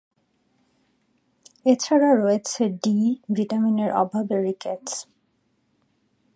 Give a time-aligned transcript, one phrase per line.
[1.65, 2.97] এছাড়া রয়েছে ‘ডি’
[3.35, 4.93] ভিটামিনের অভাবে রিকেটস।